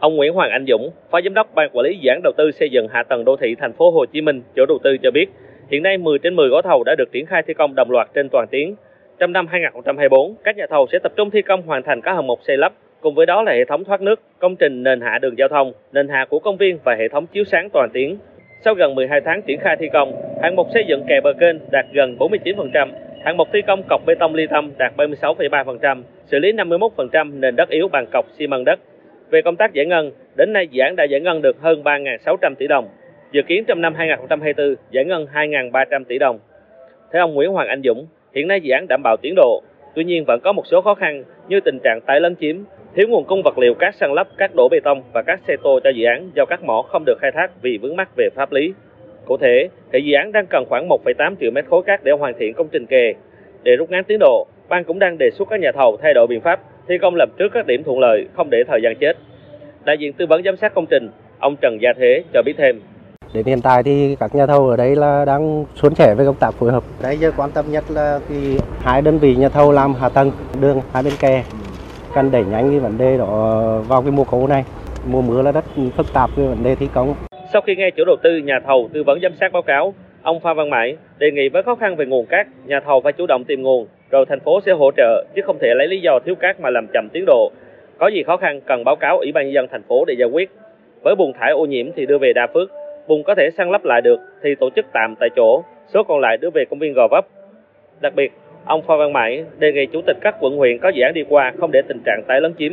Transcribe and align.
Ông 0.00 0.16
Nguyễn 0.16 0.32
Hoàng 0.32 0.50
Anh 0.50 0.64
Dũng, 0.68 0.90
Phó 1.10 1.20
Giám 1.20 1.34
đốc 1.34 1.54
Ban 1.54 1.70
Quản 1.72 1.84
lý 1.86 1.98
Dự 1.98 2.08
án 2.08 2.20
Đầu 2.22 2.32
tư 2.36 2.50
xây 2.50 2.70
dựng 2.70 2.88
hạ 2.88 3.02
tầng 3.02 3.24
đô 3.24 3.36
thị 3.36 3.54
thành 3.58 3.72
phố 3.72 3.90
Hồ 3.90 4.06
Chí 4.06 4.20
Minh, 4.20 4.42
chủ 4.54 4.64
đầu 4.68 4.78
tư 4.84 4.96
cho 5.02 5.10
biết, 5.10 5.26
hiện 5.70 5.82
nay 5.82 5.98
10 5.98 6.18
trên 6.18 6.36
10 6.36 6.48
gói 6.48 6.62
thầu 6.62 6.84
đã 6.84 6.94
được 6.98 7.12
triển 7.12 7.26
khai 7.26 7.42
thi 7.46 7.54
công 7.54 7.74
đồng 7.74 7.90
loạt 7.90 8.08
trên 8.14 8.28
toàn 8.28 8.46
tuyến. 8.50 8.74
Trong 9.18 9.32
năm 9.32 9.46
2024, 9.46 10.34
các 10.44 10.56
nhà 10.56 10.66
thầu 10.70 10.86
sẽ 10.92 10.98
tập 10.98 11.12
trung 11.16 11.30
thi 11.30 11.42
công 11.42 11.62
hoàn 11.62 11.82
thành 11.82 12.00
các 12.00 12.14
hạng 12.14 12.26
mục 12.26 12.40
xây 12.42 12.56
lắp, 12.56 12.72
cùng 13.00 13.14
với 13.14 13.26
đó 13.26 13.42
là 13.42 13.52
hệ 13.52 13.64
thống 13.64 13.84
thoát 13.84 14.00
nước, 14.00 14.20
công 14.38 14.56
trình 14.56 14.82
nền 14.82 15.00
hạ 15.00 15.18
đường 15.18 15.38
giao 15.38 15.48
thông, 15.48 15.72
nền 15.92 16.08
hạ 16.08 16.26
của 16.28 16.38
công 16.38 16.56
viên 16.56 16.78
và 16.84 16.94
hệ 16.94 17.08
thống 17.08 17.26
chiếu 17.26 17.44
sáng 17.44 17.68
toàn 17.72 17.88
tuyến. 17.94 18.16
Sau 18.64 18.74
gần 18.74 18.94
12 18.94 19.20
tháng 19.24 19.42
triển 19.42 19.60
khai 19.60 19.76
thi 19.80 19.88
công, 19.92 20.12
hạng 20.42 20.56
mục 20.56 20.66
xây 20.74 20.84
dựng 20.88 21.04
kè 21.08 21.20
bờ 21.20 21.32
kênh 21.32 21.56
đạt 21.70 21.86
gần 21.92 22.16
49%, 22.18 22.88
hạng 23.24 23.36
mục 23.36 23.48
thi 23.52 23.62
công 23.66 23.82
cọc 23.88 24.06
bê 24.06 24.14
tông 24.14 24.34
ly 24.34 24.46
tâm 24.50 24.70
đạt 24.78 24.96
36,3%, 24.96 26.02
xử 26.26 26.38
lý 26.38 26.52
51% 26.52 27.40
nền 27.40 27.56
đất 27.56 27.68
yếu 27.68 27.88
bằng 27.88 28.06
cọc 28.12 28.26
xi 28.38 28.46
măng 28.46 28.64
đất. 28.64 28.78
Về 29.30 29.42
công 29.42 29.56
tác 29.56 29.72
giải 29.72 29.86
ngân, 29.86 30.10
đến 30.36 30.52
nay 30.52 30.68
dự 30.70 30.82
án 30.82 30.96
đã 30.96 31.04
giải 31.04 31.20
ngân 31.20 31.42
được 31.42 31.60
hơn 31.60 31.82
3.600 31.82 32.54
tỷ 32.54 32.66
đồng. 32.66 32.88
Dự 33.32 33.42
kiến 33.42 33.64
trong 33.64 33.80
năm 33.80 33.94
2024 33.94 34.74
giải 34.90 35.04
ngân 35.04 35.26
2.300 35.34 36.04
tỷ 36.04 36.18
đồng. 36.18 36.38
Theo 37.12 37.22
ông 37.22 37.34
Nguyễn 37.34 37.52
Hoàng 37.52 37.68
Anh 37.68 37.82
Dũng, 37.84 38.06
hiện 38.34 38.48
nay 38.48 38.60
dự 38.60 38.72
án 38.72 38.86
đảm 38.88 39.02
bảo 39.02 39.16
tiến 39.22 39.34
độ, 39.36 39.62
tuy 39.94 40.04
nhiên 40.04 40.24
vẫn 40.26 40.40
có 40.40 40.52
một 40.52 40.66
số 40.66 40.80
khó 40.80 40.94
khăn 40.94 41.24
như 41.48 41.60
tình 41.60 41.78
trạng 41.84 42.00
tái 42.06 42.20
lấn 42.20 42.36
chiếm, 42.36 42.56
thiếu 42.94 43.08
nguồn 43.08 43.24
cung 43.24 43.42
vật 43.44 43.58
liệu 43.58 43.74
cát 43.74 43.94
săn 43.94 44.12
lấp, 44.12 44.28
các 44.38 44.50
đổ 44.54 44.68
bê 44.68 44.80
tông 44.80 45.02
và 45.12 45.22
các 45.22 45.40
xe 45.48 45.56
tô 45.62 45.80
cho 45.84 45.90
dự 45.90 46.04
án 46.04 46.30
do 46.34 46.44
các 46.44 46.62
mỏ 46.62 46.82
không 46.82 47.04
được 47.06 47.18
khai 47.20 47.30
thác 47.34 47.62
vì 47.62 47.78
vướng 47.78 47.96
mắc 47.96 48.08
về 48.16 48.28
pháp 48.34 48.52
lý. 48.52 48.72
Cụ 49.26 49.36
thể, 49.36 49.68
thì 49.92 50.00
dự 50.00 50.14
án 50.14 50.32
đang 50.32 50.46
cần 50.46 50.64
khoảng 50.68 50.88
1,8 50.88 51.34
triệu 51.40 51.50
mét 51.50 51.64
khối 51.66 51.82
cát 51.82 52.04
để 52.04 52.12
hoàn 52.12 52.34
thiện 52.38 52.54
công 52.54 52.68
trình 52.72 52.86
kè. 52.86 53.12
Để 53.62 53.76
rút 53.76 53.90
ngắn 53.90 54.04
tiến 54.04 54.18
độ, 54.18 54.46
ban 54.68 54.84
cũng 54.84 54.98
đang 54.98 55.18
đề 55.18 55.30
xuất 55.30 55.48
các 55.50 55.60
nhà 55.60 55.72
thầu 55.72 55.96
thay 55.96 56.14
đổi 56.14 56.26
biện 56.26 56.40
pháp 56.40 56.60
thi 56.88 56.98
công 57.02 57.14
làm 57.14 57.28
trước 57.38 57.48
các 57.54 57.66
điểm 57.66 57.82
thuận 57.84 57.98
lợi, 57.98 58.26
không 58.36 58.50
để 58.50 58.58
thời 58.68 58.80
gian 58.82 58.94
chết. 59.00 59.12
Đại 59.84 59.96
diện 59.98 60.12
tư 60.12 60.26
vấn 60.26 60.42
giám 60.42 60.56
sát 60.56 60.74
công 60.74 60.86
trình, 60.86 61.10
ông 61.38 61.56
Trần 61.56 61.78
Gia 61.80 61.92
Thế 61.98 62.22
cho 62.34 62.42
biết 62.42 62.54
thêm. 62.58 62.80
Đến 63.34 63.44
hiện 63.46 63.60
tại 63.62 63.82
thì 63.82 64.16
các 64.20 64.34
nhà 64.34 64.46
thầu 64.46 64.68
ở 64.68 64.76
đây 64.76 64.96
là 64.96 65.24
đang 65.24 65.64
suôn 65.74 65.94
sẻ 65.94 66.14
với 66.14 66.26
công 66.26 66.34
tác 66.40 66.50
phối 66.50 66.72
hợp. 66.72 66.82
Đây 67.02 67.16
giờ 67.16 67.32
quan 67.36 67.50
tâm 67.50 67.64
nhất 67.70 67.84
là 67.90 68.20
cái 68.28 68.38
hai 68.80 69.02
đơn 69.02 69.18
vị 69.18 69.36
nhà 69.36 69.48
thầu 69.48 69.72
làm 69.72 69.94
hạ 69.94 70.08
tầng 70.08 70.32
đường 70.60 70.80
hai 70.92 71.02
bên 71.02 71.12
kè 71.20 71.44
cần 72.14 72.30
đẩy 72.30 72.44
nhanh 72.44 72.70
cái 72.70 72.80
vấn 72.80 72.98
đề 72.98 73.18
đó 73.18 73.62
vào 73.88 74.02
cái 74.02 74.10
mùa 74.10 74.24
khô 74.24 74.46
này. 74.46 74.64
Mùa 75.06 75.22
mưa 75.22 75.42
là 75.42 75.52
rất 75.52 75.64
phức 75.96 76.06
tạp 76.12 76.30
cái 76.36 76.46
vấn 76.46 76.62
đề 76.62 76.74
thi 76.74 76.88
công. 76.94 77.14
Sau 77.52 77.62
khi 77.62 77.76
nghe 77.76 77.90
chủ 77.96 78.04
đầu 78.06 78.16
tư, 78.22 78.36
nhà 78.36 78.60
thầu 78.66 78.88
tư 78.92 79.02
vấn 79.06 79.18
giám 79.22 79.32
sát 79.40 79.52
báo 79.52 79.62
cáo, 79.62 79.94
ông 80.22 80.40
Phan 80.40 80.56
Văn 80.56 80.70
Mãi 80.70 80.96
đề 81.18 81.30
nghị 81.30 81.48
với 81.48 81.62
khó 81.62 81.74
khăn 81.74 81.96
về 81.96 82.06
nguồn 82.06 82.26
cát, 82.26 82.46
nhà 82.66 82.80
thầu 82.86 83.00
phải 83.00 83.12
chủ 83.12 83.26
động 83.26 83.44
tìm 83.44 83.62
nguồn, 83.62 83.86
rồi 84.10 84.24
thành 84.28 84.40
phố 84.40 84.60
sẽ 84.66 84.72
hỗ 84.72 84.90
trợ 84.96 85.24
chứ 85.34 85.42
không 85.42 85.58
thể 85.60 85.74
lấy 85.74 85.88
lý 85.88 86.00
do 86.00 86.18
thiếu 86.18 86.34
cát 86.34 86.60
mà 86.60 86.70
làm 86.70 86.86
chậm 86.92 87.08
tiến 87.12 87.24
độ. 87.26 87.50
Có 87.98 88.08
gì 88.08 88.22
khó 88.22 88.36
khăn 88.36 88.60
cần 88.66 88.84
báo 88.84 88.96
cáo 88.96 89.18
Ủy 89.18 89.32
ban 89.32 89.44
nhân 89.44 89.54
dân 89.54 89.66
thành 89.68 89.82
phố 89.82 90.04
để 90.04 90.14
giải 90.18 90.28
quyết. 90.28 90.50
Với 91.02 91.14
bùn 91.14 91.32
thải 91.32 91.52
ô 91.52 91.66
nhiễm 91.66 91.86
thì 91.96 92.06
đưa 92.06 92.18
về 92.18 92.32
Đa 92.32 92.46
Phước, 92.54 92.70
bùn 93.08 93.22
có 93.22 93.34
thể 93.34 93.50
săn 93.56 93.70
lấp 93.70 93.84
lại 93.84 94.00
được 94.00 94.20
thì 94.42 94.54
tổ 94.54 94.70
chức 94.76 94.86
tạm 94.92 95.14
tại 95.20 95.28
chỗ, 95.36 95.62
số 95.94 96.02
còn 96.02 96.20
lại 96.20 96.36
đưa 96.36 96.50
về 96.50 96.64
công 96.70 96.78
viên 96.78 96.92
Gò 96.92 97.08
Vấp. 97.10 97.26
Đặc 98.00 98.14
biệt, 98.16 98.32
ông 98.64 98.82
Phan 98.82 98.98
Văn 98.98 99.12
Mãi 99.12 99.44
đề 99.58 99.72
nghị 99.72 99.86
chủ 99.86 100.00
tịch 100.06 100.16
các 100.20 100.36
quận 100.40 100.56
huyện 100.56 100.78
có 100.78 100.88
dự 100.88 101.02
án 101.02 101.14
đi 101.14 101.24
qua 101.28 101.52
không 101.60 101.70
để 101.72 101.82
tình 101.88 102.00
trạng 102.06 102.22
tái 102.26 102.40
lấn 102.40 102.54
chiếm. 102.58 102.72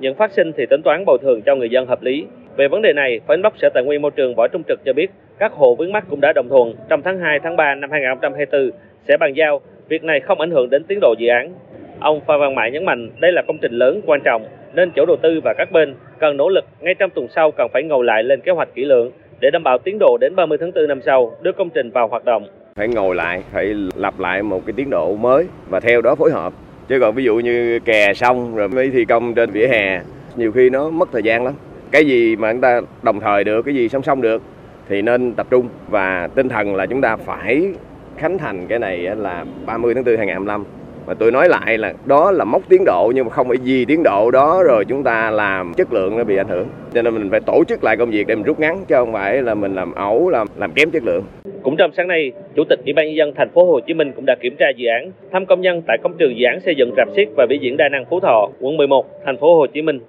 Những 0.00 0.14
phát 0.14 0.32
sinh 0.32 0.52
thì 0.56 0.66
tính 0.66 0.82
toán 0.82 1.04
bồi 1.04 1.18
thường 1.22 1.42
cho 1.42 1.54
người 1.54 1.70
dân 1.70 1.86
hợp 1.86 2.02
lý. 2.02 2.26
Về 2.56 2.68
vấn 2.68 2.82
đề 2.82 2.92
này, 2.92 3.20
Phó 3.26 3.34
Giám 3.34 3.42
đốc 3.42 3.58
Sở 3.58 3.68
Tài 3.74 3.84
nguyên 3.84 4.02
Môi 4.02 4.10
trường 4.10 4.34
Võ 4.34 4.48
Trung 4.48 4.62
Trực 4.68 4.80
cho 4.84 4.92
biết, 4.92 5.10
các 5.38 5.52
hộ 5.52 5.74
vướng 5.74 5.92
mắc 5.92 6.04
cũng 6.10 6.20
đã 6.20 6.32
đồng 6.32 6.48
thuận 6.48 6.74
trong 6.88 7.02
tháng 7.02 7.18
2 7.18 7.38
tháng 7.40 7.56
3 7.56 7.74
năm 7.74 7.90
2024 7.90 8.70
sẽ 9.08 9.16
bàn 9.16 9.32
giao, 9.36 9.60
việc 9.90 10.04
này 10.04 10.20
không 10.20 10.40
ảnh 10.40 10.50
hưởng 10.50 10.70
đến 10.70 10.84
tiến 10.84 10.98
độ 11.00 11.14
dự 11.18 11.28
án. 11.28 11.52
Ông 12.00 12.20
Phan 12.26 12.40
Văn 12.40 12.54
Mãi 12.54 12.70
nhấn 12.70 12.84
mạnh 12.84 13.10
đây 13.20 13.32
là 13.32 13.42
công 13.46 13.58
trình 13.58 13.72
lớn 13.72 14.00
quan 14.06 14.20
trọng 14.24 14.46
nên 14.74 14.90
chủ 14.90 15.04
đầu 15.06 15.16
tư 15.22 15.40
và 15.44 15.54
các 15.58 15.72
bên 15.72 15.94
cần 16.18 16.36
nỗ 16.36 16.48
lực 16.48 16.64
ngay 16.80 16.94
trong 16.94 17.10
tuần 17.10 17.28
sau 17.34 17.50
cần 17.50 17.68
phải 17.72 17.82
ngồi 17.82 18.04
lại 18.04 18.22
lên 18.22 18.40
kế 18.40 18.52
hoạch 18.52 18.74
kỹ 18.74 18.84
lưỡng 18.84 19.10
để 19.40 19.50
đảm 19.52 19.62
bảo 19.62 19.78
tiến 19.78 19.98
độ 20.00 20.18
đến 20.20 20.36
30 20.36 20.58
tháng 20.60 20.72
4 20.72 20.88
năm 20.88 21.00
sau 21.06 21.36
đưa 21.40 21.52
công 21.52 21.70
trình 21.70 21.90
vào 21.90 22.08
hoạt 22.08 22.24
động. 22.24 22.46
Phải 22.74 22.88
ngồi 22.88 23.14
lại, 23.14 23.42
phải 23.52 23.74
lập 23.96 24.14
lại 24.20 24.42
một 24.42 24.66
cái 24.66 24.72
tiến 24.76 24.90
độ 24.90 25.16
mới 25.16 25.46
và 25.68 25.80
theo 25.80 26.02
đó 26.02 26.14
phối 26.14 26.30
hợp. 26.30 26.52
Chứ 26.88 27.00
còn 27.00 27.14
ví 27.14 27.24
dụ 27.24 27.38
như 27.38 27.78
kè 27.84 28.14
xong 28.14 28.56
rồi 28.56 28.68
mới 28.68 28.90
thi 28.90 29.04
công 29.04 29.34
trên 29.34 29.50
vỉa 29.50 29.66
hè, 29.66 30.00
nhiều 30.36 30.52
khi 30.52 30.70
nó 30.70 30.90
mất 30.90 31.08
thời 31.12 31.22
gian 31.22 31.44
lắm. 31.44 31.54
Cái 31.90 32.04
gì 32.04 32.36
mà 32.36 32.52
chúng 32.52 32.60
ta 32.60 32.80
đồng 33.02 33.20
thời 33.20 33.44
được, 33.44 33.62
cái 33.62 33.74
gì 33.74 33.88
song 33.88 34.02
song 34.02 34.22
được 34.22 34.42
thì 34.88 35.02
nên 35.02 35.34
tập 35.34 35.46
trung 35.50 35.68
và 35.88 36.28
tinh 36.34 36.48
thần 36.48 36.74
là 36.74 36.86
chúng 36.86 37.00
ta 37.00 37.16
phải 37.16 37.72
khánh 38.20 38.38
thành 38.38 38.66
cái 38.66 38.78
này 38.78 38.98
là 38.98 39.44
30 39.66 39.94
tháng 39.94 40.04
4 40.04 40.16
2025 40.16 40.64
và 41.06 41.14
tôi 41.14 41.32
nói 41.32 41.48
lại 41.48 41.78
là 41.78 41.92
đó 42.04 42.30
là 42.30 42.44
mốc 42.44 42.68
tiến 42.68 42.84
độ 42.86 43.12
nhưng 43.14 43.24
mà 43.24 43.30
không 43.30 43.48
phải 43.48 43.56
vì 43.64 43.84
tiến 43.84 44.02
độ 44.02 44.30
đó 44.30 44.62
rồi 44.62 44.84
chúng 44.84 45.02
ta 45.02 45.30
làm 45.30 45.72
chất 45.76 45.92
lượng 45.92 46.18
nó 46.18 46.24
bị 46.24 46.36
ảnh 46.36 46.48
hưởng. 46.48 46.66
Cho 46.94 47.02
nên 47.02 47.14
mình 47.14 47.30
phải 47.30 47.40
tổ 47.40 47.64
chức 47.68 47.84
lại 47.84 47.96
công 47.96 48.10
việc 48.10 48.26
để 48.26 48.34
mình 48.34 48.44
rút 48.44 48.60
ngắn, 48.60 48.84
chứ 48.88 48.94
không 48.94 49.12
phải 49.12 49.42
là 49.42 49.54
mình 49.54 49.74
làm 49.74 49.94
ẩu, 49.94 50.30
làm 50.30 50.46
làm 50.56 50.72
kém 50.72 50.90
chất 50.90 51.02
lượng. 51.02 51.24
Cũng 51.62 51.76
trong 51.76 51.90
sáng 51.96 52.08
nay, 52.08 52.32
chủ 52.56 52.64
tịch 52.64 52.78
ủy 52.84 52.92
ban 52.92 53.06
nhân 53.06 53.16
dân 53.16 53.32
thành 53.36 53.50
phố 53.50 53.64
Hồ 53.64 53.80
Chí 53.80 53.94
Minh 53.94 54.12
cũng 54.12 54.26
đã 54.26 54.36
kiểm 54.40 54.56
tra 54.58 54.66
dự 54.76 54.88
án, 54.88 55.12
thăm 55.32 55.46
công 55.46 55.60
nhân 55.60 55.82
tại 55.86 55.98
công 56.02 56.14
trường 56.18 56.38
dự 56.38 56.44
án 56.44 56.60
xây 56.60 56.74
dựng 56.74 56.90
rạp 56.96 57.08
xiếc 57.16 57.28
và 57.36 57.46
biểu 57.48 57.58
diễn 57.60 57.76
đa 57.76 57.88
năng 57.88 58.04
Phú 58.10 58.20
Thọ, 58.20 58.48
quận 58.60 58.76
11 58.76 59.06
thành 59.24 59.36
phố 59.36 59.58
Hồ 59.58 59.66
Chí 59.66 59.82
Minh. 59.82 60.00